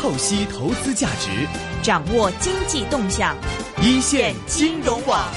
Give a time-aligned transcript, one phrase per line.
[0.00, 1.46] 透析投资价值，
[1.82, 3.36] 掌握经济动向，
[3.82, 5.30] 一线金融网。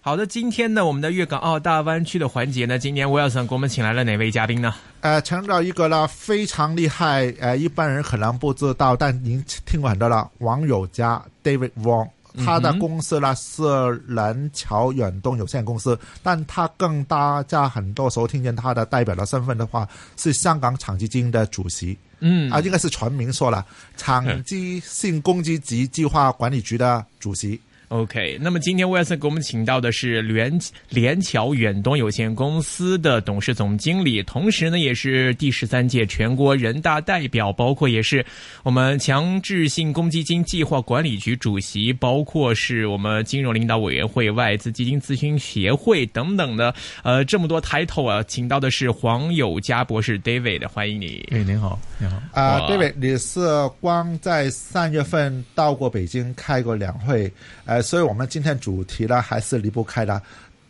[0.00, 4.72] 好的，今天呢，我们的粤港澳大湾区的环节呢，今年 Wilson 给我们请来了哪位嘉宾呢？
[5.00, 12.08] 呃，请到一个呢非常厉害，呃，一般人可能不知道，但您听过很多了，王友佳 David Wong，
[12.44, 13.62] 他的公司呢是
[14.06, 22.50] 蓝桥远东有限公司，但他更大家很多时候听见他的代表的身份的话，是香港厂基金的主席，嗯。
[22.50, 23.64] 啊，应该是全名说了，
[23.96, 27.60] 厂基性公积及计划管理局的主席。
[27.88, 30.58] OK，那么今天 Wilson 给我们请到的是联
[30.90, 38.24] 联桥远东有限公司的董事总经理，同时呢也是第十三届全国人大代表，包括也是
[38.62, 51.26] 我们强制性公积金计划管理局主席，包括是我们金融领导委员会、外资基金咨询协会等等的，呃，这么多 title 啊，请到的是黄友佳博士 David，欢迎你。
[51.30, 52.20] 哎，您好，你好。
[52.34, 53.40] 啊、哇 d a v i d 你是
[53.80, 57.32] 光在三月份到过北京开过两会，
[57.64, 60.22] 呃，所以我们今天主题呢还是离不开了，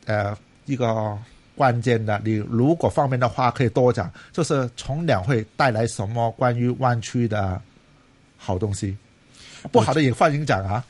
[0.07, 1.17] 呃，一个
[1.55, 7.61] 关键的，你如果方便的话可以多讲，就是从两会带来什么关于湾区的
[8.37, 8.97] 好东西，
[9.73, 10.85] 不好的也欢迎讲啊。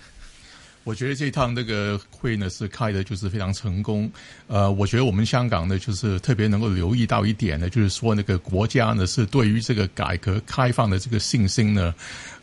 [0.84, 4.10] 我觉得这趟那个会呢是开的就是非常成功。
[4.46, 11.94] 呃，我觉得我们香港呢就是特别能够留意到一点呢，就是说那个国家呢是对于这个改革开放的这个信心呢，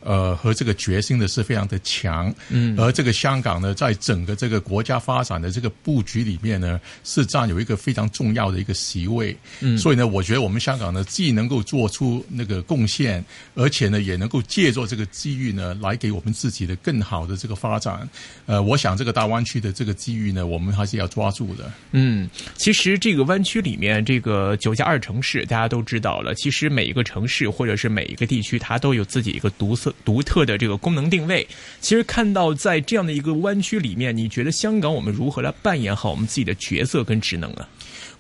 [0.06, 2.34] 呃和这个决心呢是非常的强。
[2.50, 9.36] 嗯，而这个香港呢，在整个这个国家发展的这个布局里面呢，是占有一个非常重要的一个席位。
[9.60, 13.24] 嗯，所以呢，我觉得我们香港呢既能够做出那个贡献，
[13.56, 18.08] 而且呢也能够借助这个机遇呢，来给我们自己的更好的这个发展。
[18.46, 21.72] 呃，我想这个大湾区的这个机遇呢，我们还是要抓住的。
[21.92, 26.36] 嗯，其实这个湾区里面，这个九加二城市，大家都知道了。
[26.36, 31.48] 其实每一个城市或者是每一个地区，它都有自己一个独色、独特的这个功能定位。
[31.80, 37.66] 其实看到在这样的一个弯曲里面，你觉得香港我们如何来扮演好我们自己的角色跟职能呢？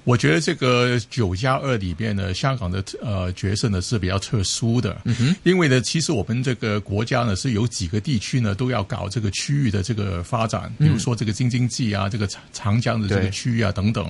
[0.05, 14.09] 我觉得这个九加二里边呢，香港的呃角色呢是比较特殊的，嗯、因为呢，其实我们这个国家呢是有几个地区呢都要搞这个区域的这个发展，比如说这个京津冀啊，这个长长江的这个区域啊等等。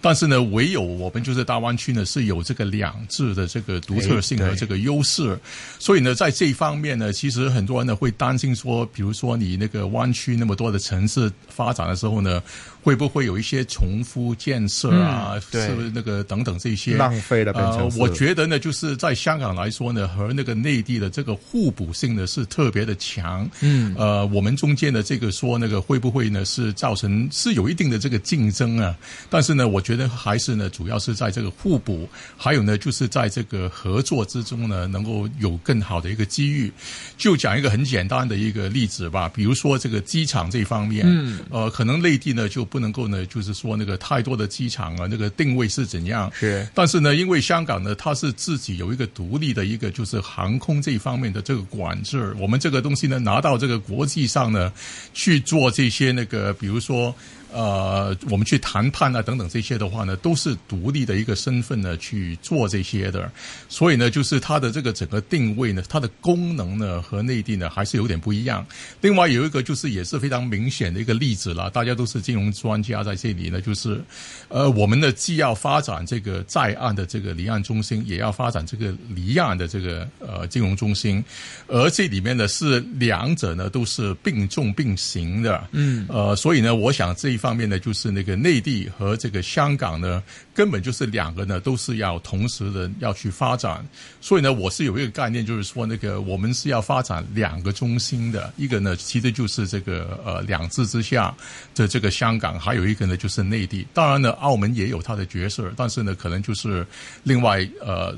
[0.00, 5.38] 但是呢，唯有我们就是大湾区呢是有这个两制的这个独特性和这个优势，
[5.78, 12.42] 所以呢，在这一方面呢，其实很多人呢会担心说，比如说你那个湾区那么多的城市发展的时候呢，
[12.84, 15.36] 会不会有一些重复建设啊？
[15.36, 23.48] 嗯是不是那个等等这些浪费了变成，呃我觉得呢，就是在香港来说呢，和那个内地的这个互补性呢是特别的强。
[23.60, 28.94] 嗯，呃，我们中间的这个说那个会不会呢是造成是有一定的这个竞争啊？
[29.30, 32.06] 但是呢，我觉得还是呢，主要是在这个互补，
[32.36, 36.70] 还有呢，就是在这个合作之中呢，能够有更好的一个机遇。
[37.16, 46.28] 就讲一个很简单的一个例子吧，比如说这个机场这方面，嗯，呃，可能内地呢就不能够呢，就是说那个太多的机场啊，那个定位是怎样？
[46.34, 54.72] 是但是呢，因为香港呢，它是自己有一个独立的一个就是航空这一方面的这个管制，我们这个东西呢拿到这个国际上呢
[55.12, 57.14] 去做这些那个，比如说。
[57.54, 63.30] 呃，我们去谈判啊等等这些的话呢，都是独立的一个身份呢去做这些的，
[63.68, 68.66] 所以呢，就是它的这个整个定位呢，它的功能呢和内地呢还是有点不一样。
[69.00, 74.02] 另外有一个就是也是非常明显的一个例子啦，大家都是金融专家在这里呢，就是
[74.48, 81.24] 呃，我们呢既要发展这个在岸的这个离岸中心，也要发展这个离岸的这个呃金融中心，
[81.68, 90.22] 而这里面呢是两者呢都是并重并行的，嗯，呃，所以呢，我想这一方面呢，就是那个内地和这个香港呢，
[90.54, 93.86] 根本就是两个呢都是要同时的要去发展，
[94.18, 101.34] 所以呢，我是有一个概念，就是说那个我们是要发展两个中心的，一个呢其实就是这个呃两制之下
[101.74, 103.86] 的这个香港，还有一个呢就是内地。
[103.92, 106.86] 当然呢，澳门也有它的角色，但是呢，可能就是
[107.24, 108.10] 另外呃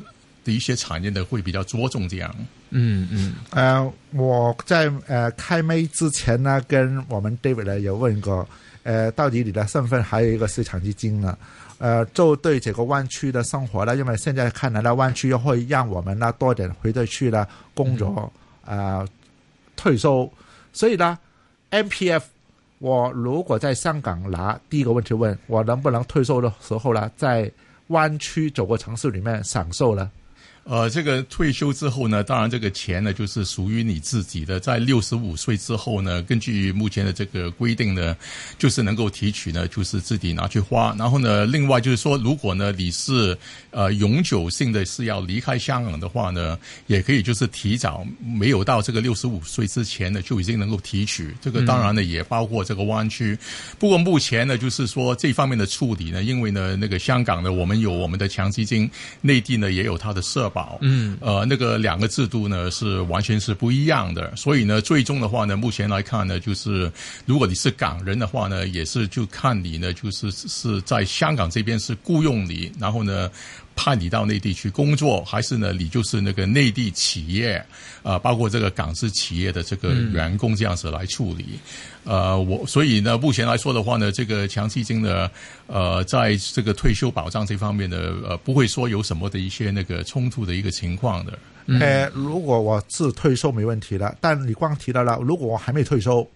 [0.45, 2.33] 的一些产业呢会比较着重这样。
[2.71, 8.49] 嗯嗯呃，我在呃开麦之前呢，跟我们 David 呢有问过，
[8.87, 11.37] 呃，到底你的身份还有一个市场基金呢？
[11.79, 17.45] 呃，就对这个湾区的生活呢，因为现在看来呢，湾区又会让我们呢多点回得去呢
[17.75, 18.33] 工作，
[18.65, 19.05] 呃，
[19.75, 20.31] 退休，
[20.73, 21.19] 所以呢
[21.71, 22.27] ，M P F，
[22.79, 27.51] 我如果在香港拿，第一个问题问我能不能退休的时候呢，在
[27.89, 30.09] 湾区九个城市里面享受呢？
[30.69, 34.59] 呃，这个退休之后呢，当然这个钱呢就是属于你自己的。
[34.59, 38.17] 在六十五岁之后呢，根据目前的这个规定呢，
[38.59, 40.93] 就是能够提取呢，就是自己拿去花。
[40.99, 43.39] 然后呢，另外就是说，如果呢你是
[43.71, 46.59] 呃永久性的是要离开香港的话呢，
[46.89, 51.33] 也可以就是提早没有到这个六十五岁之前呢，就已经能够提取。
[51.41, 53.39] 这个当然呢也包括这个湾区。
[53.79, 58.91] 不过目前呢，就是说这方面的处理呢，因为呢那个香港呢，我们有我们的强基金，
[59.21, 60.51] 内地呢也有它的社。
[60.57, 66.91] 保，嗯，呃，那个两个制度呢是完全是不一样的，所以呢，最终的话呢，目前来看呢，就是
[67.27, 73.31] 如果你是港人的话呢，也是就看你呢，就是是在香港这边是雇佣你，然后呢。
[73.77, 75.73] 派你到内地去工作，还是呢？
[75.73, 77.65] 你就是那个内地企业，
[78.03, 81.61] 啊，包括这个港资企业的这个员工这样子来处理。
[82.05, 85.31] 呃，我所以呢，目前来说的话呢，这个强基金呢，
[85.67, 87.97] 呃，在这个退休保障这方面呢，
[88.27, 91.39] 呃，不会说有什么的一些那个冲突的一个情况的。
[91.79, 96.27] 呃，如果我是退休没问题了，但你光提到了，如果我还没退休，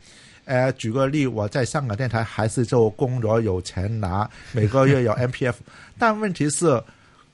[0.45, 5.59] 呃，举个例，我在香港电台还是做工作有钱拿，每个月有 M P F，
[5.99, 6.81] 但问题是。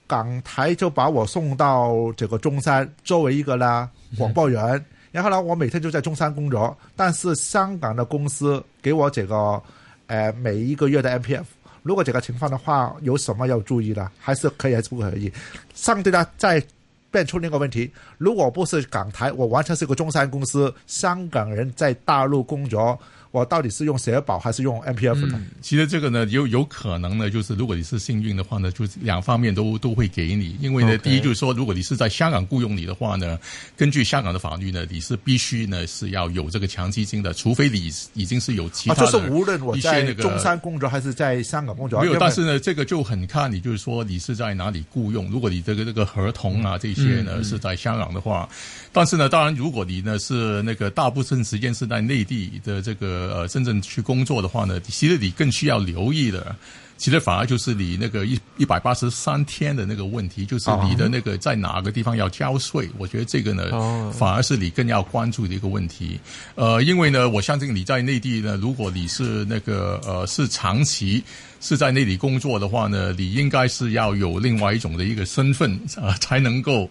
[0.06, 6.76] 港台就把我送到这个中山作为一个呢广播员，然后呢，我每天就在中山工作。
[6.94, 9.60] 但是香港的公司给我这个，
[10.06, 11.46] 呃，每一个月的 M P F。
[11.82, 14.10] 如果这个情况的话，有什么要注意的？
[14.18, 15.32] 还是可以还是不可以？
[15.74, 16.62] 上对呢，再
[17.10, 22.98] 变出另一个问题：如果不是港台，我完全是个中山公司，香港人在大陆工作。
[23.30, 25.40] 我到底是用社保还是用 M P F 呢？
[25.60, 30.56] 其实这个呢，有有可能呢，就是如果你是幸运的话呢，就两方面都都会给你。
[30.60, 33.38] 因为呢，第一就是说，如果你是在香港雇佣你的话呢，
[33.76, 39.04] 根据香港的法律呢，你是必须呢是要有这个强基金的，除非你已经是有其他的。
[39.04, 42.16] 就是无论我在中山工作还是在香港工作，没有。
[42.18, 45.30] 但是呢，这个就很看你，就是说你是在哪里雇佣。
[45.30, 48.48] 如果你这个这个合同啊这些呢是在香港的话，
[48.92, 53.25] 但是呢，当然如果你呢是那个大部分时间是在内地的这个。
[53.34, 56.54] 呃，真正去工作的话呢，其实你更需要留意的，
[56.96, 62.88] 其实反而就是你那个一一百八十三天的那个问题，就是你的那个在哪个地方要交税。
[62.98, 66.18] 我觉得这个呢，反而是你更要关注的一个问题。
[66.54, 71.22] 呃，因为呢，我相信你在内地呢，如果你是那个呃是长期
[71.60, 76.88] 是在那里工作的话呢，你应该是要有另外一种的一个身份 啊，才能够。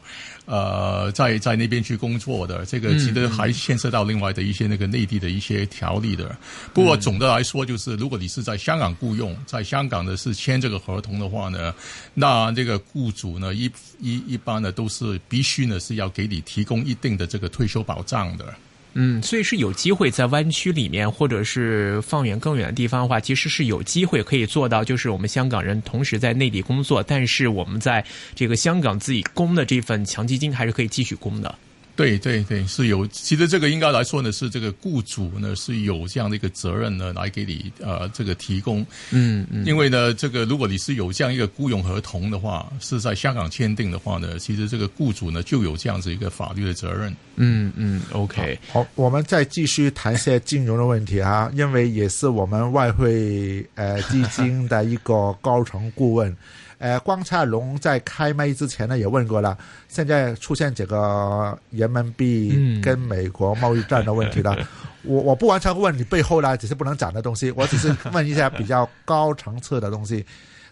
[0.48, 6.38] 呃，在在那边去工作的，这个其实还牵涉到另外的一些那个内地的一些条例的。
[6.72, 11.74] 不过总的来说，就是如果你是在香港雇佣，在香港呢是签这个合同的话呢，
[12.14, 13.68] 那这个雇主呢一
[14.00, 18.54] 一一般呢都是必须呢是要给你提供一定的这个退休保障的。
[18.98, 28.04] 嗯，所以是有机会在湾区里面，或者是放远更远的地方的话，其实是有机会可以做到，就是我们香港人同时在内地工作，但是我们在
[28.34, 31.54] 这个香港自己供的这份强基金还是可以继续供的。
[31.96, 33.08] 对对对，是有。
[33.08, 38.86] 其实这个应该来说呢，是这个雇主呢是有这样的一个责任呢，来给你呃这个提供。
[39.12, 39.66] 嗯嗯。
[39.66, 47.16] 因为呢，这个如果你是有这样一个雇佣合同的话，是在香港签订的话呢，其实这个雇主呢就有这样子一个法律的责任。
[47.38, 48.60] 嗯嗯，OK。
[48.72, 56.36] 好，我们再继续谈一些金融的问题啊，因为也是我们外汇呃基金的一个高层顾问。
[56.78, 59.58] 呃，光灿龙在开麦之前呢也问过了，
[59.88, 64.58] 现在出现这个人民币跟美国贸易战的问题了。
[65.04, 70.26] 我我不完全问你背后呢，只是不能讲的东西，我只是问一下比较高层次的东西。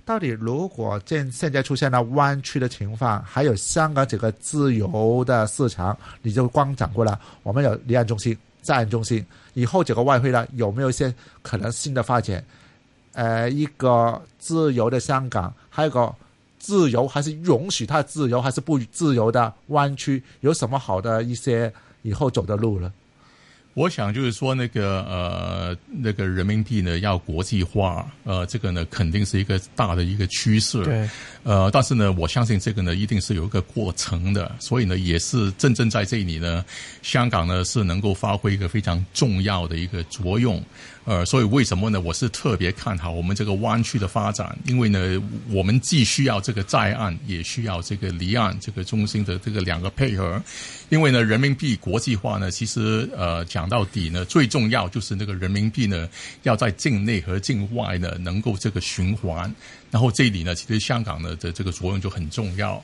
[0.06, 12.44] 到底如果现现在出现了弯曲的情况，还有香港这个自由的市场，你就光讲过了，我们有离岸中心、在岸中心，以后这个外汇呢有没有一些可能新的发展？
[13.14, 16.16] 呃，一个自由的香港，还有个
[16.60, 22.94] 自由还是允许他自由还是不自由的湾区，有什么好的一些以后走的路呢？
[23.74, 30.84] 我想就是说，那个呃，那个人民币呢要国际化，呃，这个呢肯定是一个大的一个趋势。
[30.84, 31.10] 对。
[31.42, 36.64] 呃，但是呢，我相信这个呢一定是有一个过程的，所以呢，也是真正在这里呢，
[37.02, 40.64] 香港呢是能够发挥一个非常重要的一个作用。
[41.06, 42.00] 呃，所以为什么呢？
[42.00, 50.42] 我是特别看好我们这个湾区的发展，因为呢，我们既需要这个在岸，也需要这个离岸这个中心的这个两个配合。
[50.90, 56.08] 因为呢，人民币国际化呢，其实呃讲到底呢，最重要就是那个人民币呢
[56.44, 59.54] 要在境内和境外呢能够这个循环。
[59.92, 62.84] 然后这里呢，其实香港呢的这个作用就很重要。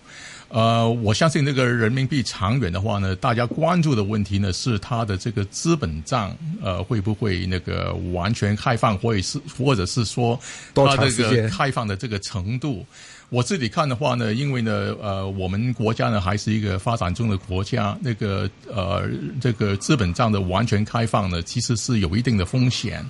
[0.50, 10.40] 呃，我相信那个人民币长远的话呢，大家关注的问题呢是它的这个资本账，呃，会不会那个完全开放，或者是或者是说
[10.74, 12.86] 它这个开放的这个程度。
[13.30, 19.08] 我自己看的话呢，因为呢，呃，我们国家呢还是一个发展中的国家，那个呃，
[19.40, 23.06] 这个资本账的完全开放呢，其实是有一定的风险，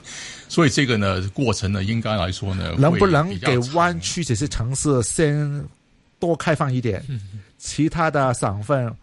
[0.50, 5.66] 所以这个呢过程呢，应该来说呢，能不能给湾区这些城市先
[6.20, 7.02] 多开放一点？
[7.58, 8.94] 其他的省份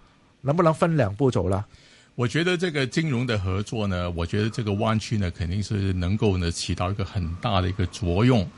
[0.42, 1.64] 能不能分两步走了？
[2.16, 8.48] 我觉得这个金融的合作呢，我觉得这个湾区呢，肯定是能够呢起到一个很大的一个作用。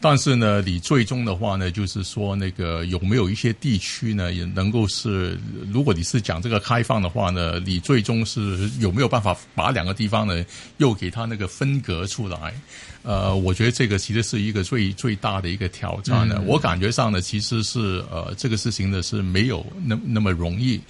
[0.00, 5.36] 但是呢，你最终的话呢，就是说那个有没有一些地区呢，也能够是，
[5.72, 10.46] 如果你是讲这个开放的话呢，你最终是有没有办法把两个地方呢
[10.76, 12.54] 又给它那个分隔出来？
[13.02, 16.40] 呃，我觉得这个其实是一个最最大的一个挑战呢。
[16.46, 20.80] 我感觉上呢，其实是呃这个事情呢是没有那那么容易。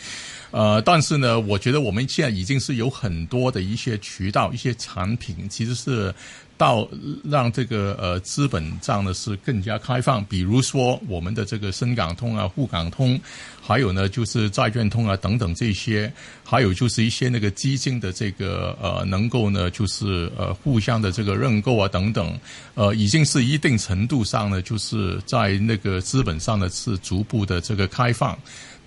[0.51, 6.15] 呃，但是呢，我觉得我们现在已经是有很多的一些渠道、一些产品，其实是
[6.57, 6.89] 到
[7.23, 10.25] 让这个呃资本账呢是更加开放。
[10.25, 13.21] 比如说我们的这个深港通啊、沪港通，
[13.61, 16.11] 还有呢就是债券通啊等等这些，
[16.43, 22.37] 还有就是一些那个基金的这个呃能够呢就是呃互相的这个认购啊等等，
[22.75, 28.37] 呃已经是一定程度上呢就是在那个资本上呢是逐步的这个开放。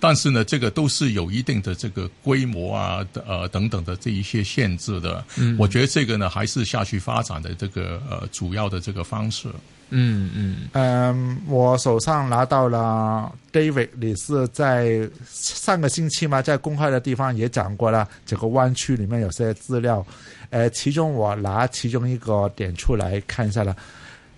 [0.02, 5.24] 但是呢，这个都是有一定的这个规模啊，呃等等的这一些限制的。
[5.36, 9.46] 嗯，我觉得这个呢还是下去发展的这个呃主要的这个方式。
[9.90, 20.04] 嗯嗯，嗯，我手上拿到了 David，你是在上个星期嘛，在公开的地方也讲过了，这个湾区里面有些资料，
[20.50, 23.76] 呃，其中我拿其中一个点出来看一下了。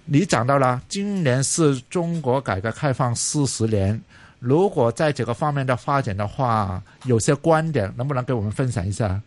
[0.04, 3.98] 你讲到了，今年是中国改革开放四十年，
[4.44, 9.18] 如果在这个方面的发展的话，有些观点能不能给我们分享一下？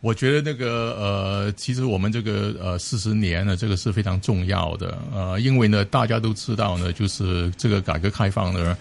[0.00, 8.76] 我觉得那个呃，其实我们这个呃四十年呢，这个是非常重要的呃，因为呢大家都知道呢，就是这个改革开放呢。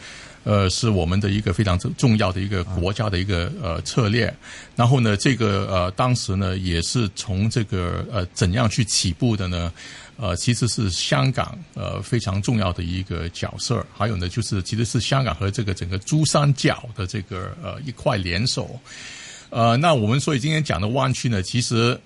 [0.46, 4.34] 呃，是我们的一个非常重要的一个国家的一个呃策略。
[4.76, 9.72] 然后呢，这个呃当时呢，也是从这个呃怎样去起步的呢？
[10.20, 13.86] 呃，其实是香港呃非常重要的一个角色。
[13.96, 18.80] 还有呢，就是其实是香港和这个整个珠三角的这个呃一块联手。
[19.50, 22.00] 呃，那我们所以今天讲的湾区呢，其实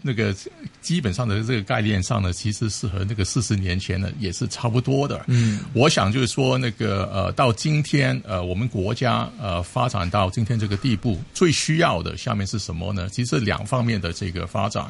[0.00, 0.34] 那个
[0.80, 5.22] 基本上的这个概念上呢，其实是和那个四十年前呢也是差不多的。
[5.26, 13.06] 嗯，我想就是说那个呃，到今天呃，我们国家呃发展到今天这个地步，最需要的下面是什么呢？
[13.10, 14.86] 其实两方面的这个发展。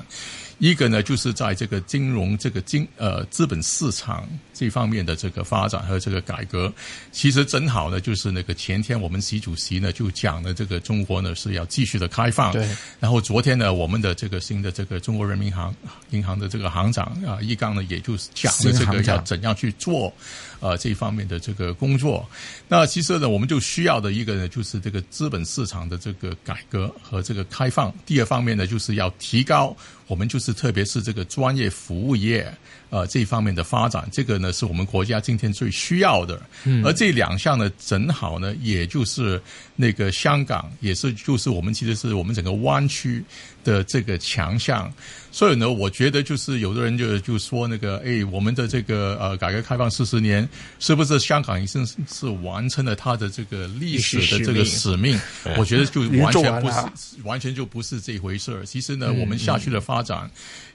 [0.58, 6.72] 一个呢，就是在这个金融、这个金呃资本市场这方面的这个发展和这个改革，
[7.12, 12.52] 其实正好呢，就是那个前天我们习主席呢就讲了，这个中国呢是要继续的开放。
[12.52, 12.68] 对。
[12.98, 15.74] 然后昨天呢，我们的这个新的这个中国人民行
[16.10, 20.12] 银行的这个行长啊，易纲呢，也就是讲了这个要怎样去做
[20.58, 22.28] 呃这方面的这个工作。
[22.68, 27.92] 那其实呢，我们就需要的一个呢，就是这个资本市场的这个改革和这个开放。
[28.04, 29.75] 第二方面呢，就是要提高。
[30.06, 32.50] 我们就是特别是这个专业服务业，
[32.88, 36.40] 呃，这一方面的发展，这个呢是我们国家今天最需要的。
[36.64, 39.38] 嗯，而这两项呢，正好呢，也就是
[39.76, 43.22] 那个香港，也是就是我们其实是我们整个湾区
[43.62, 44.90] 的这个强项。
[45.30, 50.48] 所以呢，我觉得就是有的人就就说那个，哎，我们的这个呃改革开放四十年，
[50.78, 55.20] 是不是香港已经是完成了他的这个历史的这个使命？
[55.58, 58.64] 我觉得就完全不是，完全就不是这回事儿。
[58.64, 60.30] 其实呢，我们下去的发展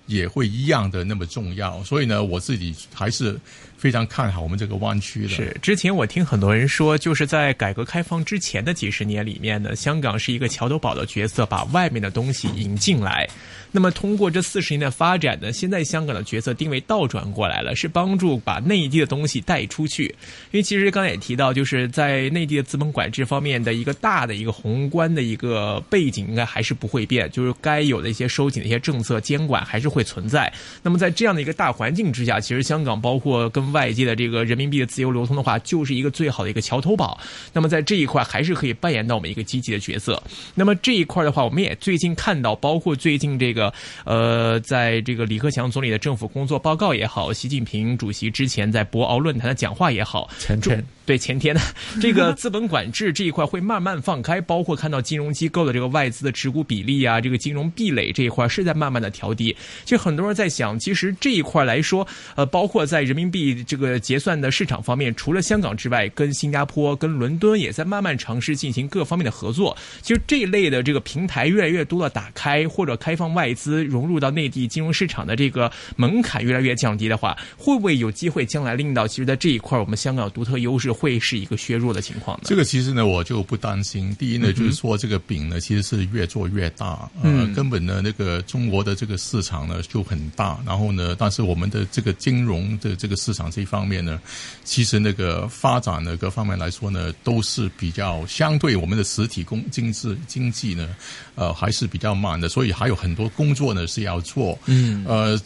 [0.06, 1.84] 也会一样的那么重要。
[1.84, 3.40] 所以呢，我自己还是
[3.78, 5.30] 非常看好我们这个湾区的。
[5.30, 13.28] 是之前我听很多人说，就是在改革开放之前的几十年里面呢，香港是一个桥头堡的角色，把外面的东西引进来。
[13.76, 20.04] 那么通过这四十年的发展呢，现在香港的角色定位倒转过来了，是帮助把内地的东西带出去。
[20.52, 30.52] 因为其实刚才也提到，就是在内地的资本管制方面的一个大的一个宏观的一个背景，应该还是不会变，就是该有的一些收紧的一些政策监管还是会存在。
[30.82, 37.20] 那么在这样的一个大环境之下，其实香港包括跟外界的这个人民币的自由流通的话，就是一个最好的一个桥头堡。
[37.54, 40.22] 那么在这一块还是可以扮演到我们一个积极的角色。
[40.56, 43.72] 那么这一块的话，我们也最近看到，包括最近这个。
[44.06, 51.62] 呃，在这个李克强总理的政府工作报告也好，习近平主席之前在博鳌论坛的讲话也好，前天对前天的
[52.02, 59.56] 这个资本管制这一块会慢慢放开，包括看到金融机构的这个外资的持股比例啊，这个金融壁垒这一块是在慢慢的调低。
[59.84, 69.76] 其实很多人在想，其实这一块来说，呃，包括在人民币币这个结算的市场方面，除了香港之外，跟新加坡、跟伦敦也在慢慢尝试进行各方面的合作。
[70.04, 82.44] 其实这一类的这个平台越来越多的打开，或者开放外资融入到内地金融市场的这个门槛越来越降低的话，会不会有机会将来令到其实在这一块我们香港独特优势会是一个削弱的情况呢？
[82.46, 84.16] 这个其实呢，我就不担心。
[84.20, 94.20] 第一呢，就是说这个饼呢，其实是越做越大，呃，根本呢，那个中国的这个市场呢就很大，然后呢，但是我们的这个金融的这个市场这一方面呢，
[94.64, 100.96] 其实那个发展的各方面来说呢，都是比较相对我们的实体工经济经济呢，
[101.36, 105.40] 呃，还是比较慢的，所以还有很多工作呢是要做，嗯，呃，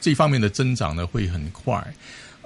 [0.00, 1.82] 这方面的增长呢会很快。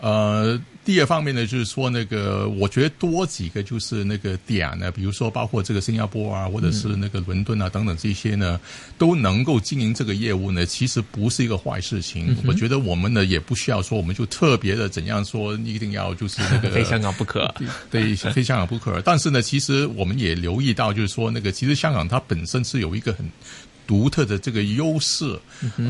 [0.04, 8.60] 呃，第二方面呢，就是说那个，我觉得多几个就是那个点呢，比如说包括这个新加坡啊，或者是那个伦敦啊等等这些呢，
[8.98, 12.36] 都能够经营这个业务呢，其实不是一个坏事情。
[12.46, 17.50] 我觉得我们呢也不需要说，我们就特别的怎样说，一定要就是那个非香港不可，
[17.90, 19.00] 对，非香港不可。
[19.00, 23.24] 但是呢，其实我们也留意到，就是说那个，其实香港它本身是有一个很。
[23.86, 25.38] 独特的这个优势，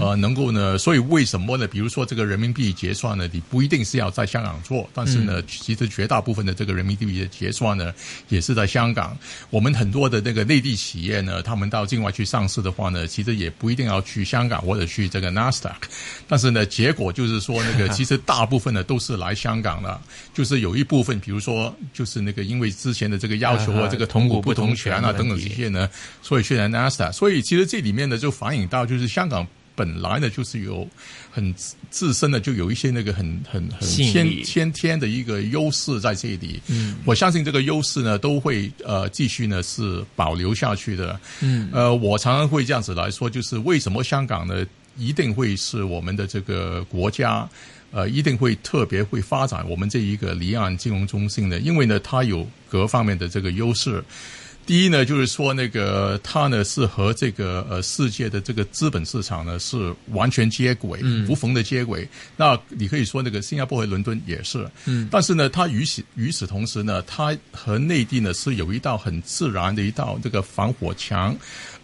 [0.00, 1.66] 呃，能够呢，所以为什么呢？
[1.66, 7.92] 比如说这个人民币结算呢，你不一定是要在香港做，但是呢，其实绝大部分的这个人民币的结算呢，
[8.28, 9.16] 也是在香港。
[9.50, 15.88] 我们很多的那个内地企业呢，他们到境外去上市的话呢，其实也不一定要去香港或者去这个纳斯达克，
[16.28, 20.00] 但是呢，结果就是说那个其实大部分呢都是来香港了，
[20.32, 25.88] 就是有一部分，比如说就是那个因为之前的这个要求啊，这个同股不同权啊等等这些呢，
[26.22, 27.12] 所以去了纳斯达克。
[27.12, 30.88] 所以其实这里面呢，就反映到就是香港本来呢，就是有
[31.30, 31.52] 很
[31.90, 36.62] 自身的，就有一些那个很很很先先天的一个优势在这里。
[36.68, 41.20] 嗯，我相信这个优势呢，都会呃继续呢是保留下去的。
[41.40, 44.64] 嗯，呃，我常常会这样子来说，就是为什么香港呢
[44.96, 47.48] 一定会是我们的这个国家，
[47.90, 54.02] 呃，一定会特别会发展我们这一个离岸金融中心的，因为呢，它有各方面的这个优势。
[54.66, 62.08] 第一呢，就是说那个它呢是和这个呃世界的这个资本市场呢是完全接轨，无缝的接轨。
[62.36, 71.36] 那你可以说那个新加坡和伦敦也是，嗯，但是呢，它与此与此同时呢，它和内地呢是有一道很自然的一道这个防火墙，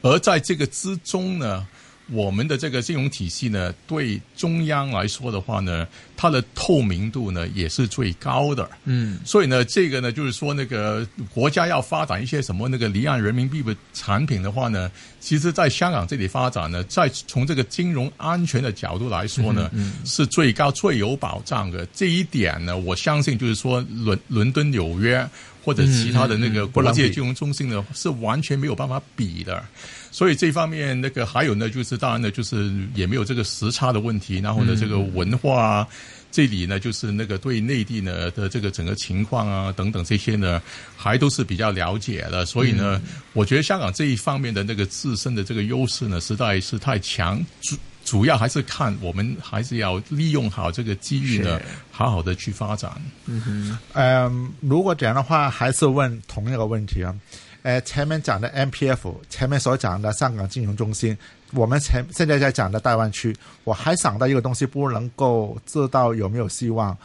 [0.03, 1.67] 而在这个之中呢。
[2.13, 5.87] 我们的这个金融体系呢，对中央来说的话呢，
[6.17, 8.69] 它的透明度呢也是最高的。
[8.85, 14.91] 嗯，所以呢，这个呢就是说，那个国家要发展一些什么那个离岸人民币的产品的话呢，
[15.21, 19.71] 其实在香港这里发展呢，在从这个金融安全的角度来说呢，
[20.05, 21.87] 是最高最有保障的。
[21.95, 25.27] 这一点呢，我相信就是说，伦伦敦、纽约
[25.63, 29.63] 或者其他的那个国际金融中心呢，是完全没有办法比的。
[30.11, 34.39] 所以这方面那个还有呢，就是当然呢，就是也没有这个时差的问题。
[34.41, 35.87] 然后呢，这个文化
[36.33, 40.61] 这里呢，就是那个对内地呢的这个整个情况啊等等这些呢，
[40.97, 42.45] 还都是比较了解的。
[42.45, 43.01] 所以呢，
[43.33, 47.41] 我觉得香港这一方面的那个自身的这个优势呢，实在是太强。
[47.61, 51.61] 主主要还是看我们还是要利用好这个机遇呢，
[51.93, 52.91] 好好的去发展。
[53.27, 57.15] 嗯哼，嗯，如果这样的话，还是问同一个问题啊。
[57.63, 61.17] 呃，前面讲的 M P F，前面所讲的香港金融中心，
[61.53, 66.97] 我们前现在在讲的大湾区，我还想到一个东西，不能够知道有没有希望。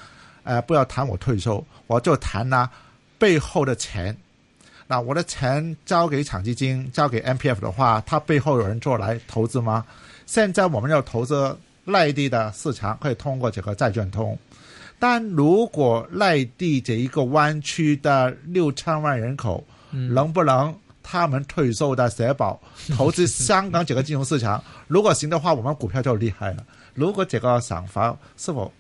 [0.43, 2.69] 呃，不要谈我退休，我就谈呢
[3.17, 4.15] 背后的钱。
[4.87, 9.83] 那我的钱交给厂基金，交给 M P F 的话，它背后有人做来投资吗？
[10.27, 14.37] 现在我们要投资内地的市场，可以通过这个债券通。
[14.99, 19.63] 但如果内地这一个湾区的六千万人口，
[20.13, 22.59] 能不能他们退休的社保
[22.97, 24.61] 投资香港这个金融市场？
[24.87, 26.65] 如果行的话，我们股票就厉害了。
[26.93, 28.71] 如果这个想法是否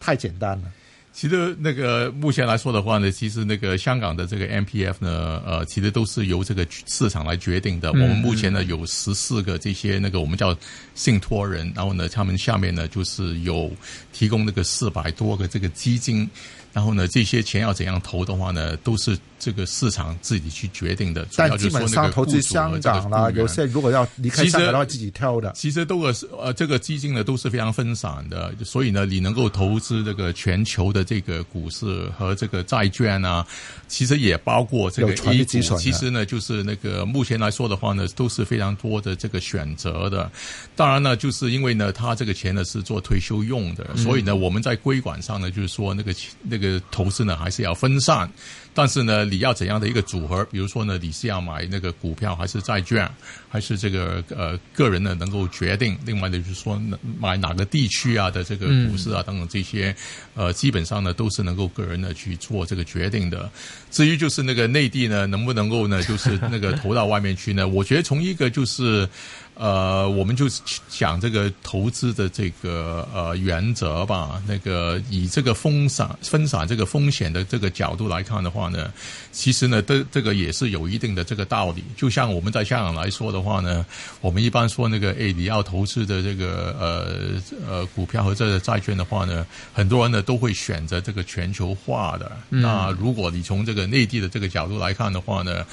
[0.00, 0.72] 太简单了？
[1.14, 7.90] 其实那个目前来说的话呢，其实那个香港的这个 M P F 呢，呃，其实都是由这个市场来决定的。
[7.92, 10.54] 我们目前呢有十四个这些那个我们叫
[10.96, 13.70] 信托人，然后呢，他们下面呢就是有
[14.12, 16.28] 提供那个四百多个这个基金。
[16.72, 21.24] 然后呢，这些钱要怎样投的话呢，都是这个市场自己去决定的。
[21.36, 25.52] 但基本上投资香港啦，有些如果要离开香港的话，自己挑的。
[25.52, 31.84] 其实都是呃，这个基金呢都是非常分散的，所以呢，你能够投资这个全球的这个股市
[32.18, 33.46] 和这个债券啊，
[33.86, 35.76] 其实也包括这个 A 股。
[35.78, 40.28] 其实呢，就是那个目前来说的话呢，都是非常多的这个选择的。
[40.74, 46.12] 当然呢，就是因为呢，他这个钱呢是做退休用的，所以呢，我们在规管上呢，就是说那个
[46.42, 46.64] 那个。
[46.64, 48.26] 个投资呢还是要分散。
[48.74, 50.44] 但是呢，你要怎样的一个组合？
[50.50, 53.08] 比如说呢，你是要买那个股票，还是债券，
[53.48, 55.96] 还是这个呃个人呢能够决定？
[56.04, 56.80] 另外呢，就是说
[57.18, 59.94] 买哪个地区啊的这个股市啊等等这些，
[60.34, 63.48] 呃，基本上呢都是能够个人呢去做这个决定的。
[63.92, 67.68] 至于就是那个内地呢，能不能够呢，就是那个投到外面去呢？
[67.68, 69.08] 我觉得从一个就是。
[69.54, 70.46] 呃，我们就
[70.88, 74.42] 讲这个投资的这个呃原则吧。
[74.48, 78.92] 那个以这个分散分散这个风险的这个角度来看的话呢，
[79.30, 81.84] 其实呢，这这个也是有一定的这个道理。
[81.96, 83.86] 就像我们在香港来说的话呢，
[84.20, 92.32] 我们一般说那个，哎，你要投资的这个呃呃股票和这个债券的话呢，很多人呢都会选择这个全球化的。
[92.48, 95.64] 那如果你从这个内地的这个角度来看的话呢，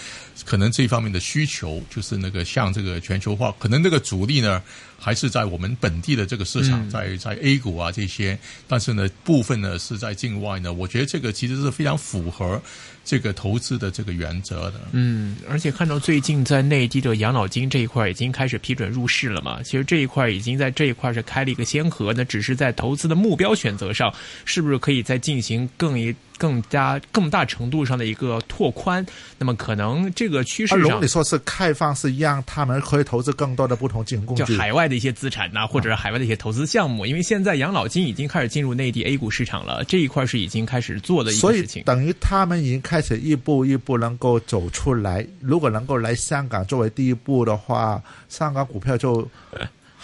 [0.46, 3.71] 可能这方面的需求就是那个像这个全球化可。
[3.72, 4.62] 可能这个主力呢，
[5.04, 8.38] 还是在我们本地的这个市场，在在 A 股啊这些，
[8.68, 10.72] 但是呢，部分呢是在境外呢。
[10.72, 12.62] 我觉得这个其实是非常符合
[13.04, 14.82] 这个投资的这个原则的。
[14.92, 24.14] 嗯，而且看到最近在内地的养老金这一块已经开始批准入市了嘛，其实这一块已经在这一块是开了一个先河，那只是在投资的目标选择上，
[24.46, 26.16] 是不是可以再进行更一？
[26.38, 29.06] 更加更大程度上的一个拓宽，
[29.38, 37.06] 那么可能这个趋势上，你说是开放，是让他们可以投资更多的不同金融工具，就海外的一些资产呐，或者是海外的一些投资项目。
[37.06, 41.84] 因为现在养老金已经开始进入内地 A 股市场了，这一块是已经开始做的一些事情。
[41.84, 45.26] 等于他们已经开始一步一步能够走出来。
[45.40, 49.28] 如果能够来香港作为第一步的话，香港股票就。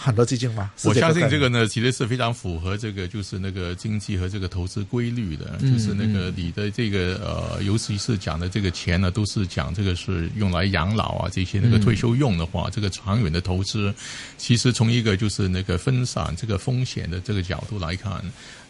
[0.00, 0.70] 很多基金吗？
[0.84, 5.56] 我相信这个呢，其实是非常符合这个就是那个经济和这个投资规律的。
[5.58, 13.92] 就是那个你的这个呃，尤其是讲的这个钱呢，都是讲这个是用来养老啊这些那个退休用的话，这个长远的投资，
[14.36, 18.22] 其实从一个就是那个分散这个风险的这个角度来看，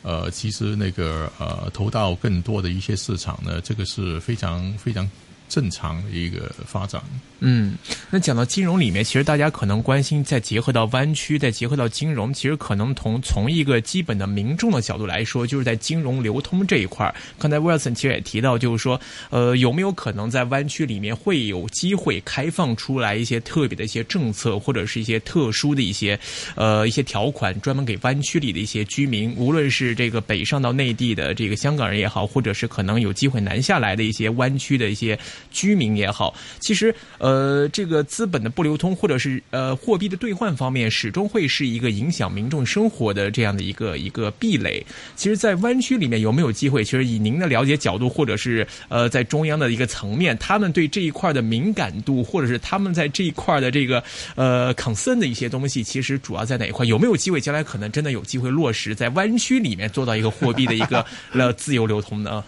[0.02, 5.08] 呃，其实那个呃，投到更多的一些市场呢，这个是非常非常。
[5.48, 7.02] 正常的一个发展。
[7.40, 7.76] 嗯，
[8.10, 17.14] 那讲到金融里面，其实大家可能关心，再结合到湾区，再结合到金融，其实可能从从一个基本的民众的角度来说，就是在金融流通这一块儿。
[17.38, 26.18] 刚才 Wilson 其实也提到，就是说，呃，有没有可能在湾区里面会有机会开放出来一些特别的一些政策，或者是一些特殊的一些
[26.56, 35.16] 呃一些条款，专门给湾区里的一些居民，无论是这个北上到内地的这个香港人也好，或者是可能有机会南下来的一些湾区的一些。
[35.50, 44.84] 居民也好，其实呃，这个资本的不流通，或者是呃货币的兑换方面，始终会是一个影响民众生活的这样的一个一个壁垒。
[45.16, 46.84] 其实，在湾区里面有没有机会？
[46.84, 54.02] 其实以您的了解角度，或者是呃在中央的一个层面，他们对这一块的敏感度，或者是他们在这一块的这个
[54.34, 56.86] 呃 concern 的一些东西，其实主要在哪一块？
[56.86, 62.42] 有没有机会将来可能真的有机会落实在湾区里面做到一个货币的一个呃自由流通呢？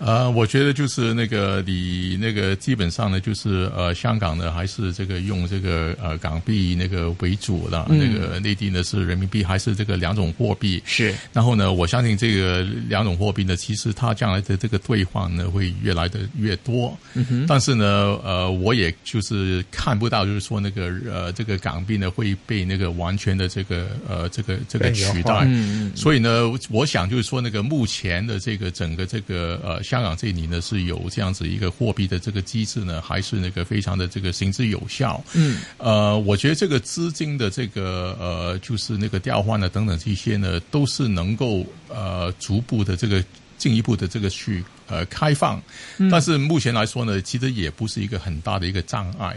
[0.00, 10.82] 呃，我觉得就是那个你那个基本上呢，就是呃，香港呢还是这个用这个呃港币那个为主的，那个内地呢是人民币，还是这个两种货币。
[10.86, 11.14] 是。
[11.34, 16.98] 然后呢，我相信这个两种货币呢，其实它将来的这个兑换呢会越来的越多。
[17.12, 17.44] 嗯哼。
[17.46, 25.40] 但是呢，呃，我也就是看不到，就是说那个呃这个港币呢会被那个完全的这个呃这个这个取代。
[25.44, 25.92] 嗯嗯。
[25.94, 29.82] 所以呢，我想就是说那个目前的这个整个这个呃。
[29.90, 35.20] 香港这里呢是有这样子一个货币的这个机制呢，还是那个非常的这个行之有效。
[35.34, 43.20] 嗯，呃，我觉得这个资金的这个呃，就是那个调换呢等等这些呢，都是能够呃逐步的这个
[43.58, 45.60] 进一步的这个去呃开放。
[46.08, 49.36] 但是目前来说呢，其实也不是一个很大的一个障碍。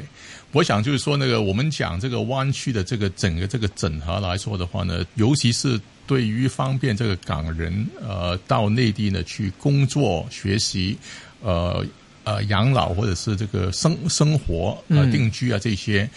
[0.51, 5.81] 我想就是说，那个我们讲这个湾区的这个整个这个整合来说的话呢，尤其是。
[6.05, 10.97] 对于方便这个港人呃到内地呢去工作、学习、
[11.41, 11.85] 呃
[12.23, 16.09] 呃养老或者是这个生生活呃定居啊这些，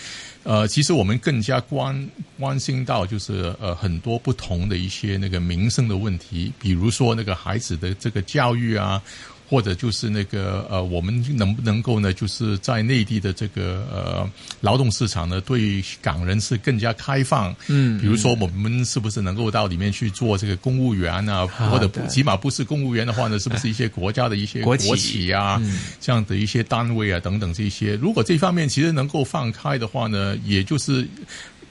[0.42, 9.02] 呃其实我们更加关关心到就是呃很多不同的一些那个民生的问题，比如说那个孩子的这个教育啊。
[9.48, 12.12] 或者就是那个呃，我们能不能够呢？
[12.12, 14.30] 就是在内地的这个呃
[14.60, 17.54] 劳动市场呢，对港人是更加开放。
[17.68, 21.46] 嗯，比如说我们是不是能够到里面去做这个公务员啊？
[21.46, 25.62] 或者起码不是公务员的话呢，是不是一些国家的一些国企啊，
[26.00, 27.94] 这样的一些单位啊等等这些？
[27.96, 31.06] 如果这方面其实能够放开的话呢，也就是。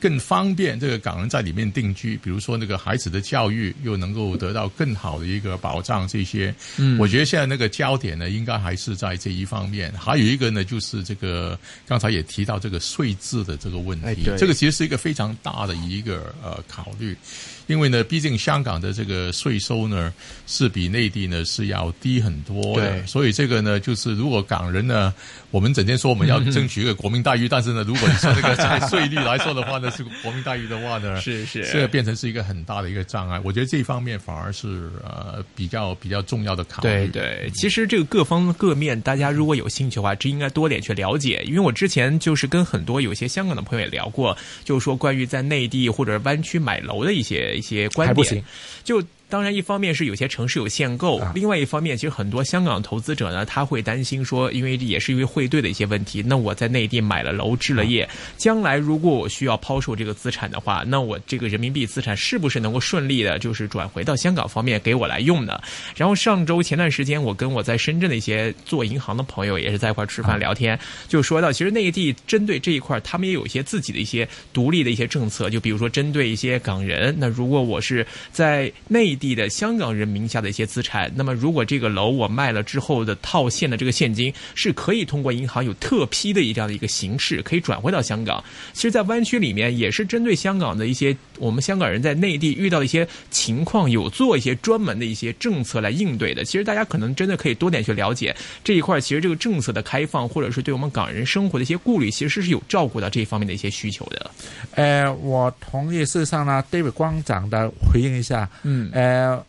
[0.06, 9.92] 更方便这个港人在里面定居，比如说那个孩子的教育又能够得到更好的一个保障，这些，嗯，我觉得现在那个焦点呢，应该还是在这一方面。
[9.94, 17.18] 还有一个呢，就是这个刚才也提到这个税制的这个问题，这个其实是一个非常大的一个呃考虑。
[17.68, 20.14] 因为呢，毕竟香港的这个税收呢
[20.46, 25.14] 是比内地呢是要低很多的，所以这个呢，就是如果港人呢，
[25.50, 33.42] 我们整天说我们要争取一个国民待遇，但是呢，如果你说这个在税率来说的话呢，是国民待遇的话呢， 是是，这个变成是一个很大的一个障碍。
[33.44, 36.90] 我觉得这一方面反而是呃比较比较重要的考虑。
[36.90, 41.44] 对对，其实这个各方各面，大家如果有兴趣的话，这应该多点去了解。
[41.48, 47.55] 因为我之前就是跟很多有些香港的朋友也聊过，就是说关于在内地或者湾区买楼的一些。
[47.56, 48.44] 一些观点，
[48.84, 49.02] 就。
[49.28, 58.08] 当然，一方面是有些城市有限购，另外一方面，其实很多香港投资者呢，他会担心说，因为也是因为汇兑的一些问题，那我在内地买了楼置了业，
[58.38, 65.60] 将来如果我需要抛售这个资产的话，那我这个人民币资产是不是能够顺利的，就是转回到香港方面给我来用呢？
[65.96, 79.15] 然后上周前段时间，我跟我在深圳的一些做银行的朋友也是在一块吃饭聊天，就说到，其实内地针对这一块，他们也有一些自己的一些独立的一些政策，就比如说针对一些港人，那如果我是在内。
[79.16, 88.44] 地的香港人名下的一些资产，那么如果这个楼我卖了之后的套现的这个现金是可以通过银行有特批的这样的一个形式，可以转回到香港。
[88.74, 96.44] 其实，在湾区里面也是针对香港的一些我们香港人在内地遇到的一些情况，有做一些专门的一些政策来应对的。
[96.44, 99.00] 其实大家可能真的可以多点去了解这一块。
[99.02, 104.32] 其实这个政策的开放，或者是对我们港人生活的一些顾虑，其实是有照顾到这一方面的一些需求的。
[104.72, 106.06] 呃，我同意。
[106.06, 109.05] 事实上呢，David 光长的回应一下，嗯，呃，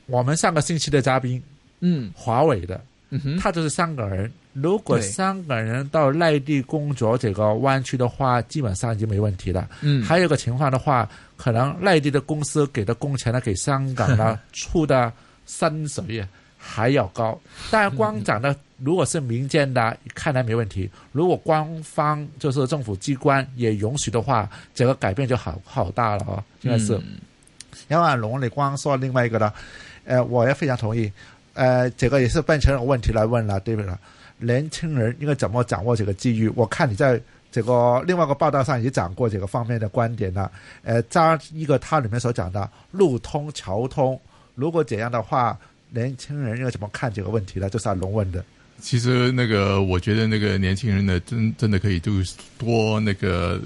[0.07, 1.43] 我们上个星期的嘉宾，
[1.81, 4.31] 嗯，华为的，嗯哼，他就是香港人。
[4.53, 9.69] 如果香港人到内地工作这个湾区的话，基本上已经没问题了。
[9.83, 15.13] 嗯，还有个情况的话，可能内地的公司给的工钱呢，给香港呢出的
[15.45, 17.39] 薪水还要高。
[17.71, 20.91] 但光长的，如果是民间的，看来没问题。
[21.13, 26.43] 如果官方就是政府机关也允许的话，这个改变就好好大了哦。
[26.63, 26.99] 应该是。
[27.89, 29.53] 杨万龙，你光说另外一个呢？
[30.05, 31.11] 呃，我也非常同意。
[31.55, 33.91] 呃，这个也是变成了问题来问了，对不对？
[34.39, 36.49] 年轻人应该怎么掌握这个机遇？
[36.55, 40.51] 我看你在这个另外一个报道上也讲过这个方面的观点了。
[40.85, 44.21] 呃，加一个他里面所讲的路通桥通，
[44.55, 45.59] 如果这样的话，
[45.91, 47.71] 年轻人应该怎么看这个问题呢？
[47.71, 48.45] 就是龙问的。
[48.81, 52.13] 其实那个，我觉得那个年轻人呢，真真的可以就
[52.59, 53.61] 多那个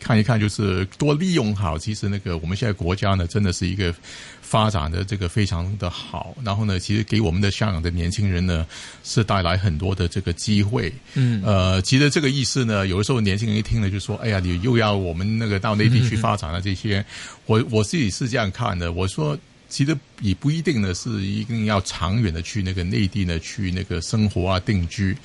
[0.00, 1.78] 看一看，就是多利用好。
[1.78, 3.94] 其实那个我们现在国家呢，真的是一个
[4.40, 6.36] 发展的这个非常的好。
[6.42, 8.66] 然后呢，其实给我们的香港的年轻人呢，
[9.04, 10.92] 是带来很多的这个机会。
[11.14, 17.04] 嗯，呃，其实这个意思呢，有的时候年轻人一听呢就说：“哎呀，你又要我们那个到内地去发展了这些。”
[17.46, 19.38] 我我自己是这样看的，我说。
[19.68, 25.16] 其实也不一定呢，是一定要长远的去那个内地呢去那个生活啊定居，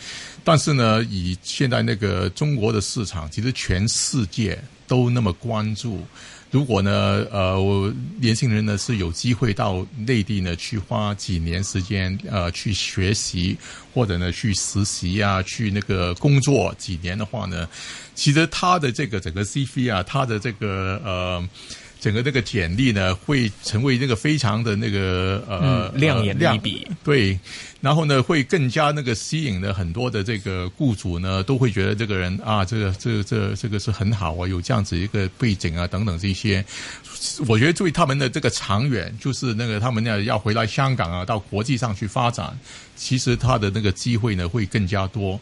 [0.44, 6.06] 但是呢，以现在那个中国的市场，其实全世界都那么关注。
[6.52, 13.58] 如果呢，呃，年轻人呢是有机会到内地呢去花几年时间，呃，去学习
[13.94, 17.68] 或者呢去实习啊，去那个工作几年的话呢，
[18.14, 21.50] 其实他的这个整个 CV 啊，他的这个呃。
[22.04, 27.40] 整个这个简历呢，会成为那个非常的那个呃亮眼的一笔，对，
[27.84, 36.64] 然后呢，会更加那个吸引了很多的这个雇主呢，都会觉得这个人啊，这个这这这个是很好啊，有这样子一个背景啊，等等这些，
[37.46, 42.58] 我觉得对他们的这个长远，就是那个他们要要回来香港啊，到国际上去发展。
[42.96, 45.38] 其实他的那个机会呢会更加多，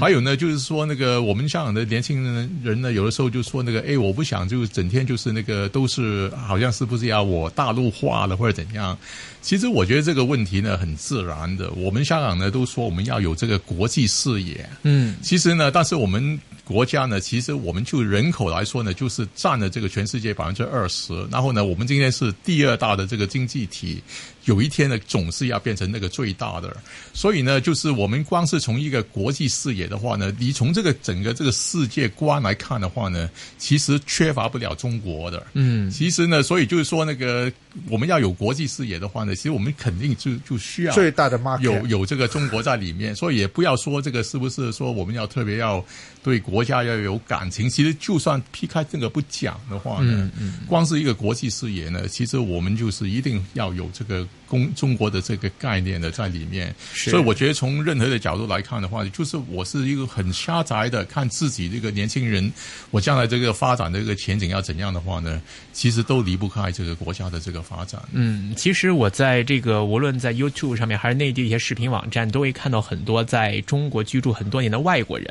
[0.00, 8.96] 还有呢就是说那个我们香港的年轻人人呢有的时候就说那个哎我不想就整天就是那个都是好像是不是要我大陆化了或者怎样？
[9.42, 24.02] 其实我觉得这个问题呢很自然的，我们香港呢都说我们要有这个国际视野，嗯，其实呢但是我们国家呢其实我们就人口来说呢就是占了这个全世界百分之二十，然后呢我们今天是第二大的这个经济体。
[24.46, 26.76] 有一天呢，总是要变成那个最大的，
[27.14, 35.46] 所以呢，就是我们光是从一个国际视野的话呢，你从这个整个这个世界观来看的话呢，其实缺乏不了中国的。
[35.52, 37.52] 嗯，其实呢，所以就是说那个
[37.88, 45.84] 我们要有国际视野的话呢，其实我们肯定就就需要最大的 market 有有这个中国在里面，所以也不要说这个是不是说我们要特别要
[46.22, 47.68] 对国家要有感情。
[47.68, 50.30] 其实就算劈开这个不讲的话呢，
[50.66, 56.74] 光是一个国际视野呢，其实我们就是一定要有这个公中国的这个概念的在里面。
[56.92, 62.52] 所以我觉得从任何的角度来看的话，就是我是一个很狭窄的看自己这个年轻人，
[62.90, 65.40] 我将来这个发展的这个前景要怎样的话呢，
[65.72, 67.98] 其实都离不开这个国家的这个发展。
[68.12, 75.26] 嗯，其实我在这个无论在 YouTube 上面还是内地一些视频网站，都会看到很多在中国居住很多年的外国人，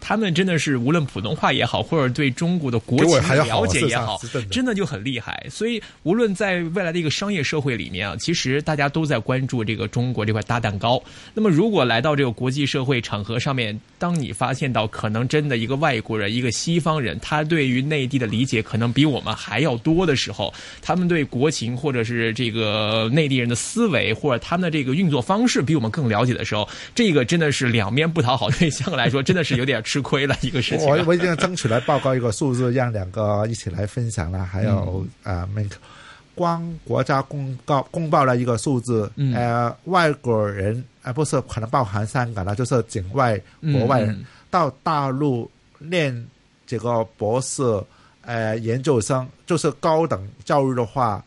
[0.00, 5.46] 他们真的是无论普通话也好，或者对中国的国情了解也好，真的就很厉害。
[5.50, 11.00] 所以无论在未来的一个商业社会里面啊，其实大家都在关注这个中国这块大蛋糕。
[11.32, 20.52] 那么如果来到这个国际社会场合上面，当你发现到可能真的一个外国人，一个西方人，他对于内地的理解可能比我们还要多的时候，
[20.82, 30.88] 他们对国情或者是这个内地人的思维或者他们的这个运作方式比我们更了解的时候，这个真的是两面不讨好，对香港来说真的是有点吃亏了一个事情。
[30.88, 34.44] 我我一定要争取来报告一个数字，让两个一起来分享了。
[34.44, 35.76] 还有啊，那个
[36.36, 43.36] 光国家公告公报了一个数字，呃，外国人啊，不是可能包含香港了，就是境外
[43.72, 46.24] 国外人到大陆念
[46.64, 47.82] 这个博士。
[48.22, 51.24] 呃，研究生就是高等教育的话，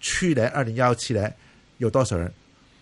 [0.00, 1.34] 去年二零幺七年
[1.78, 2.30] 有多少人？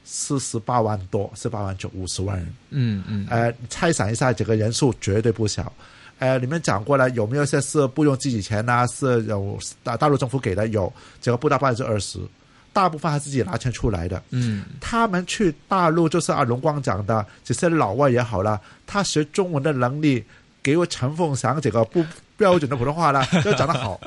[0.04, 2.54] 四十八万多，十八万九五十万人。
[2.70, 3.26] 嗯嗯。
[3.30, 5.72] 呃，猜想一下，这个人数绝对不小。
[6.18, 8.86] 呃，你们讲过了，有没有些是不用自己钱呢？
[8.86, 10.68] 是有大大陆政府给的？
[10.68, 12.18] 有，这个不到百分之二十，
[12.72, 14.22] 大部分还是自己拿钱出来的。
[14.30, 14.64] 嗯。
[14.80, 20.24] 他们去大陆就是阿龙光讲的，这些老外也好了，他学中文的能力，
[20.62, 22.04] 给我陈凤祥这个不。
[22.36, 24.00] 标准的普通话呢，就讲得好，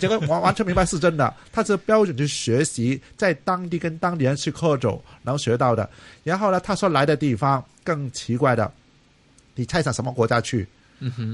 [0.00, 1.34] 这个完完全明白是真的。
[1.52, 5.86] 他是标准去学习，在当地跟当地人去喝酒能学到的。
[6.22, 8.72] 然后呢，他说来的地方更奇怪的，
[9.54, 10.66] 你猜想什么国家去？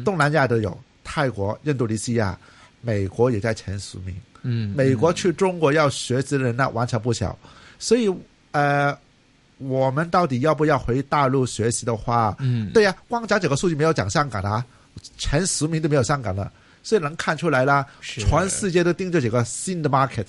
[0.05, 2.39] 东南亚都有，泰国、印度尼西亚、
[2.81, 4.15] 美国也在前十名。
[4.43, 7.39] 嗯，美国去中国要学习的人那完全不小。
[7.79, 8.11] 所以，
[8.53, 8.97] 呃，
[9.59, 12.35] 我们到底要不要回大陆学习的话？
[12.41, 14.65] 嗯，对呀，光讲这个数据没有讲香港啊。
[15.17, 16.51] 前十名都没有香港的，
[16.83, 17.87] 所以能看出来啦。
[18.01, 20.27] 全世界都盯着这个新的 market。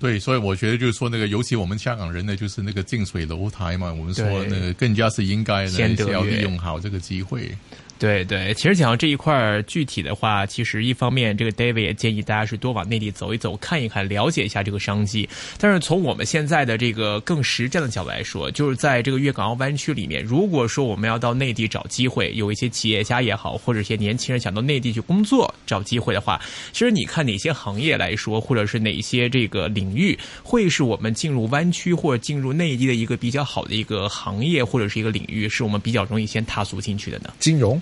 [0.00, 7.56] 对，所以我觉得就是说，那个尤其我们香港人呢，就是那个近水楼台嘛，我们说那个更加是应该呢，要利用好这个机会。
[7.98, 15.26] 对对，其实讲到这一块儿具体的话，其实一方面，这个 David 也建议大家是多往内地走一走、看一看、了解一下这个商机。
[15.58, 26.38] 但是从我们现在的这个更实战的角度来说，就是在这个粤港澳湾区里面，如果说我们要到内地找机会，有一些企业家也好，或者一些年轻人想到内地去工作找机会的话，
[26.72, 37.32] 其实你看哪些行业来说，或者是哪些这个领域，会是我们进入湾区或者进入内地的一个比较好的一个行业或者是一个领域，是我们比较容易先踏足进去的呢？
[37.38, 37.80] 金融。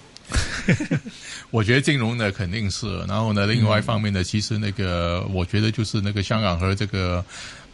[1.51, 7.25] 我觉得金融呢肯定是，然后呢，另外一方面呢，其实那个我觉得就是那个香港和这个。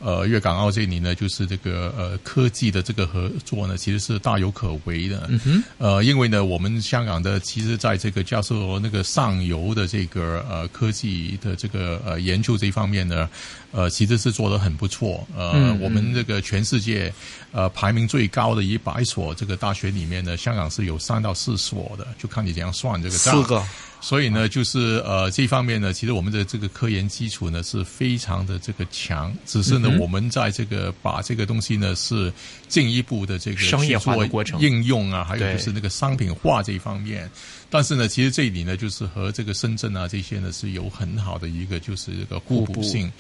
[0.01, 5.27] 呃，粤港澳这里呢，就是这个呃科技的这个合作呢，其实是大有可为的。
[5.29, 5.65] 嗯哼。
[5.79, 13.29] 呃，因为呢，我们香港的其实在这个教授那个上游的这个呃科技的这个呃研究这一方面呢，
[13.73, 15.27] 呃，其实是做得很不错。
[15.37, 17.13] 呃，我们这个全世界
[17.53, 23.35] 呃排名最高的一百所这个大学里面呢，香港是有三到四所的，就看你怎样算这个账。
[23.35, 23.63] 四个。
[24.01, 32.33] 所以呢，就是呃，这方面呢，其实我们的这个科研基础呢是非常的这个强，只是呢，我们在这个把这个东西呢是
[32.67, 37.31] 进一步的这个商业化的过程应用啊，还有就是那个商品化这一方面。
[37.69, 43.13] 但是呢，其实这里呢，就是和这个深圳啊这些呢是有很好的一个就是这个互补性。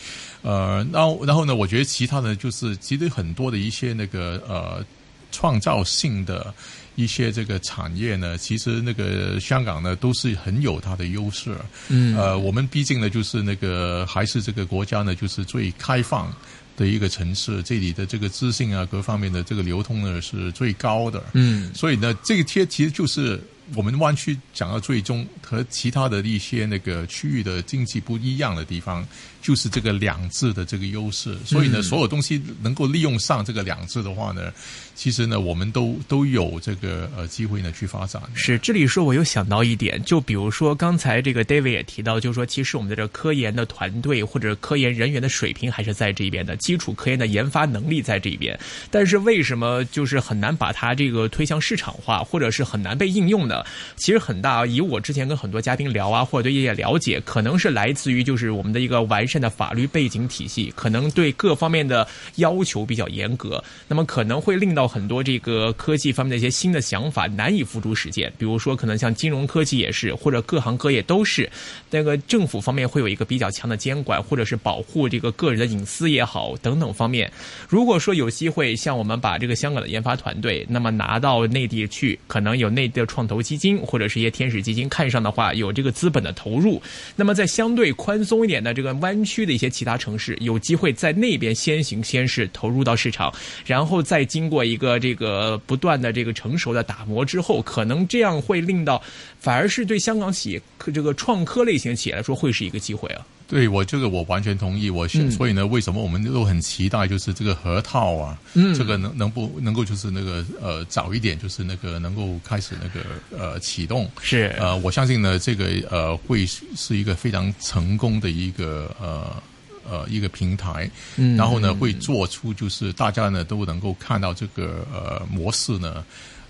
[0.42, 4.84] 呃，然后然后呢，我觉得其他的就是其实很多的一些那个呃
[5.30, 6.52] 创造性的。
[6.96, 11.54] 一些这个产业呢，其实那个香港呢都是很有它的优势。
[11.88, 16.30] 嗯，呃，我们毕竟呢就是那个还是这个国家呢就是最开放
[16.76, 21.22] 的一个城市，这里的这个资讯啊各方面的这个流通呢是最高的。
[21.32, 23.40] 嗯，所以呢这个贴其实就是
[23.74, 29.06] 我们湾区讲到最终和其他的一些那个区域的经济不一样的地方。
[29.42, 34.52] 就是这个两制的这个优势，所以呢，所有东西能够利用上这个两制的话呢，
[34.94, 38.20] 其实呢，我们都都有这个呃机会呢去发展。
[38.34, 53.59] 是，这里说我又想到一点，就比如说刚才这个 David 也提到，就是说其实我们的这科研的团队或者科研人员的水平还是在这边的，基础科研的研发能力在这边，但是为什么就是很难把它这个推向市场化，或者是很难被应用呢？
[53.96, 54.66] 其实很大啊。
[54.66, 68.32] 以我之前跟很多嘉宾聊啊，或者对业界了解，可能是来自于就是我们的一个完善的法律背景体系，可能对各方面的要求比较严格，那么可能会令到很多这个科技方面的一些新的想法难以付诸实践。
[68.38, 71.50] 比如说，可能像金融科技也是，或者各行各业都是，
[71.90, 77.30] 那个政府方面会有一个比较强的监管，或者是保护这个个人的隐私也好等等方面。
[77.68, 86.80] 如果说有机会，像我们把这个香港的研发团队，那么拿到内地去，可能有内地的创投基金或者是一些天使基金看上的话，有这个资本的投入，
[87.16, 93.34] 那么在相对宽松一点的这个湾区的一些其他城市，有机会在那边先行先试投入到市场，
[93.66, 99.02] 然后再经过一个这个不断的这个成熟的打磨之后，可能这样会令到
[99.40, 100.62] 反而是对香港企业
[100.94, 103.26] 这个创科类型企业来说会是一个机会啊。
[103.50, 108.72] 对我这个我完全同意，我所以呢，为什么我们都很期待，就是这个核套啊，嗯。
[108.72, 113.04] 这个能能不能够就是那个呃早一点，就是那个能够开始那个
[113.36, 114.54] 呃启动，是。
[114.56, 119.42] 呃，我相信呢，这个呃会是是一个非常成功的一个呃
[119.84, 121.36] 呃一个平台，嗯。
[121.36, 126.04] 然后呢会做出就是大家呢都能够看到这个呃模式呢。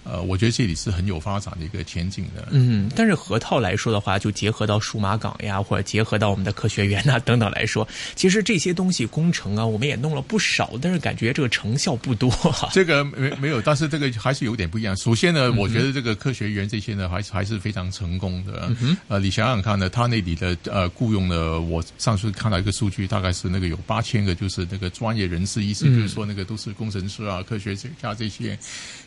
[0.05, 2.49] 呃，我觉得这里是很有发展的一个前景的。
[2.51, 12.69] 嗯，但是核套来说的话，就结合到数码港呀，或者结合到我们的科学园呐等等来说，其实这些东西工程啊，我们也弄了不少，但是感觉这个成效不多、啊。
[12.73, 14.97] 这个没没有，但是这个还是有点不一样。
[14.97, 18.71] 首先呢，我觉得这个科学园这些呢，还是还是非常成功的。
[19.09, 28.59] 呃，你想想看呢，他那里的呃雇佣的，我上次看到一个数据，大概是那个有八千个，就是那个专业人士，意思就是说那个都是工程师啊、科学家这些。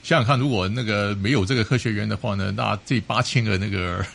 [0.04, 4.06] 想想看，如果那个这个没有这个科学园的话呢，那这八千个那个。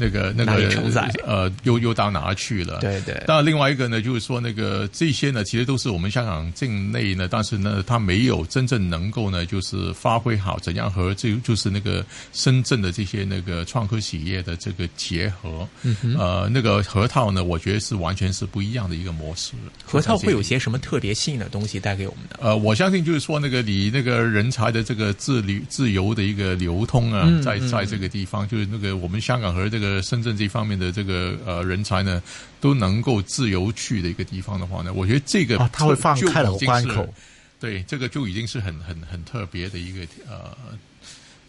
[0.00, 2.78] 那个那个承载呃，又又到哪去了？
[2.78, 3.20] 对对。
[3.26, 15.66] 那，另外一个呢，就是说那个这些呢，其实都是我们香港境内呢，但是呢，它没有真正能够呢，就是发挥好怎样和这就是那个深圳的这些那个创科企业的这个结合。
[15.82, 16.14] 嗯哼。
[16.16, 19.54] 呃，那个核套呢，我觉得是完全是不一样的一个模式。
[19.84, 22.38] 核套会有些什么特别吸引的东西带给我们的？
[22.40, 29.87] 呃，我相信就是说那个你那个人才的这个自流自由的一个流通啊，嗯在在这个地方，就是那个我们香港和这个。
[30.02, 32.22] 深圳这方面的这个呃人才呢，
[32.60, 37.12] 都能够自由去的一个地方的话呢，我觉得这个啊，他会放开了关口，
[37.58, 40.56] 对，这个就已经是很很很特别的一个呃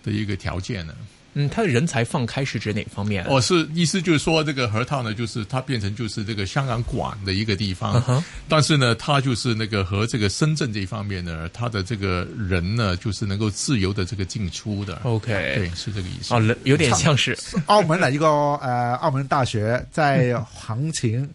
[0.04, 0.96] 的一个条件了。
[1.34, 3.24] 嗯，他的人才放开是指哪方面？
[3.26, 15.00] 哦，是意思就是说，这个核套呢，就是它变成就是这个香港管的一个地方，嗯、但是呢，它就是那个和这个深圳这一方面呢，它的这个人呢，就是能够自由的这个进出的。
[15.04, 16.34] OK，对，是这个意思。
[16.34, 21.30] 哦，有点像是澳门的一个呃，澳门大学在行情。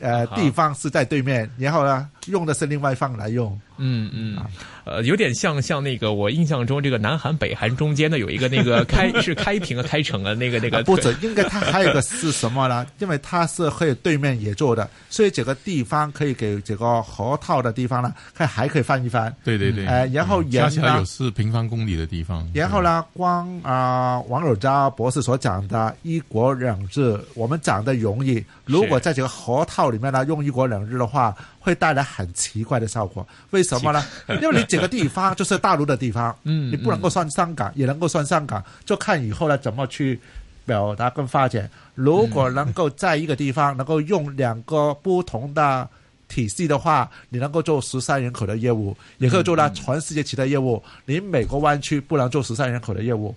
[0.00, 3.58] 呃，地方是在对面，然后呢，用的是另外一方来用。
[3.80, 4.36] 嗯嗯，
[4.84, 10.82] 呃，有点像像那个我印象中这个南韩北韩中间的有一个那个开是开平和开城的那个那个。
[10.82, 12.84] 不止，应该它还有一个是什么呢？
[12.98, 19.32] 因为它是可以对面也做的，所以这个地方可以给这个河套的地方呢，它还可以翻一翻。
[19.44, 19.86] 对对对。
[19.86, 22.48] 呃，然后加起来有四平方公里的地方。
[22.52, 33.24] 然后呢，光啊、呃，王友佳博士所讲的一国两制，我们讲的容易，如果在这个河套里面呢，用一国两制的话，会带来很奇怪的效果。
[33.50, 34.04] 为什么呢？
[34.42, 40.18] 因为你整个地方就是大陆的地方，嗯，你不能够算香港，也能够算香港，就看以后呢怎么去
[40.66, 41.70] 表达跟发展。
[41.94, 45.88] 如果能够在一个地方能够用两个不同的
[46.26, 50.82] 体系的话，你能够做十三人口的业务，也可以做到全世界其他业务。
[51.06, 53.32] 你美国湾区不能做十三人口的业务，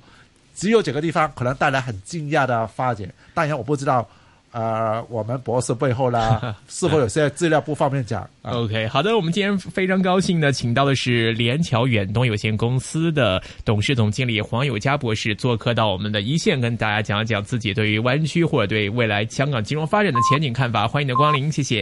[0.56, 3.08] 只有这个地方可能带来很惊讶的发展。
[3.36, 4.10] 当然，我不知道。
[4.52, 8.52] 呃，我们博士背后呢， 是否有些资料不方便讲、啊？
[8.52, 20.88] OK，好的，我们今天非常高兴呢请到的是联桥远东有限公司的董事总经理黄友嘉博士做客到我们的一线，跟大家讲一讲自己对于湾区或者对未来香港金融发展的前景看法。
[20.88, 21.80] 欢迎你的光临，谢谢。